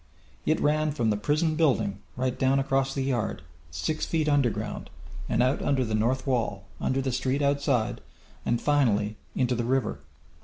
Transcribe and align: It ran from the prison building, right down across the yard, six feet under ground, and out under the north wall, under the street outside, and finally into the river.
It 0.47 0.59
ran 0.59 0.89
from 0.89 1.11
the 1.11 1.15
prison 1.15 1.55
building, 1.55 1.99
right 2.15 2.35
down 2.35 2.57
across 2.57 2.91
the 2.91 3.03
yard, 3.03 3.43
six 3.69 4.03
feet 4.03 4.27
under 4.27 4.49
ground, 4.49 4.89
and 5.29 5.43
out 5.43 5.61
under 5.61 5.85
the 5.85 5.93
north 5.93 6.25
wall, 6.25 6.65
under 6.79 7.01
the 7.03 7.11
street 7.11 7.43
outside, 7.43 8.01
and 8.43 8.59
finally 8.59 9.17
into 9.35 9.53
the 9.53 9.63
river. 9.63 9.99